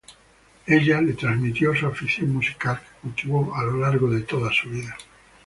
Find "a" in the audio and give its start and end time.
3.55-3.63